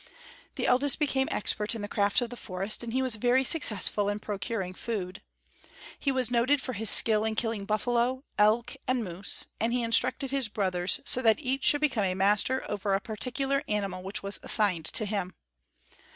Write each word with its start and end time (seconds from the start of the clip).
The 0.55 0.65
eldest 0.65 0.97
became 0.97 1.27
expert 1.29 1.75
in 1.75 1.83
the 1.83 1.87
craft 1.87 2.21
of 2.21 2.31
the 2.31 2.35
forest, 2.35 2.83
and 2.83 2.91
he 2.91 3.03
was 3.03 3.17
very 3.17 3.43
successful 3.43 4.09
in 4.09 4.17
procuring 4.17 4.73
food. 4.73 5.21
He 5.99 6.11
was 6.11 6.31
noted 6.31 6.59
for 6.59 6.73
his 6.73 6.89
skill 6.89 7.23
in 7.23 7.35
killing 7.35 7.65
buffalo, 7.65 8.23
elk, 8.35 8.75
and 8.87 9.03
moose; 9.03 9.45
and 9.59 9.71
he 9.71 9.83
instructed 9.83 10.31
his 10.31 10.47
brothers, 10.49 11.01
so 11.05 11.21
that 11.21 11.39
each 11.39 11.63
should 11.65 11.81
become 11.81 12.05
a 12.05 12.15
master 12.15 12.65
over 12.67 12.95
a 12.95 12.99
particular 12.99 13.61
animal 13.67 14.01
which 14.01 14.23
was 14.23 14.39
assigned 14.41 14.85
to 14.85 15.05
him. 15.05 15.35